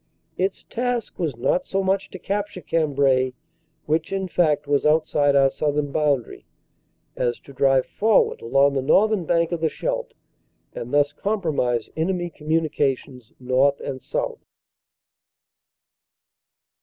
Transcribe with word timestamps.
Its 0.35 0.63
task 0.63 1.19
was 1.19 1.35
not 1.37 1.63
so 1.63 1.83
much 1.83 2.09
to 2.09 2.17
capture 2.17 2.59
Cambrai 2.59 3.33
which 3.85 4.11
in 4.11 4.27
fact 4.27 4.65
was 4.65 4.83
outside 4.83 5.35
our 5.35 5.51
southern 5.51 5.91
boundary 5.91 6.43
as 7.15 7.37
to 7.37 7.53
drive 7.53 7.85
forward 7.85 8.41
along 8.41 8.73
the 8.73 8.81
northern 8.81 9.25
bank 9.25 9.51
of 9.51 9.61
the 9.61 9.69
Scheldt 9.69 10.15
and 10.73 10.91
thus 10.91 11.13
compromise 11.13 11.91
enemy 11.95 12.31
communications 12.31 13.31
north 13.39 13.79
and 13.79 14.01
south. 14.01 14.41